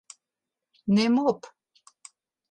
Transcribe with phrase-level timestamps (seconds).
[0.95, 1.41] Nim op.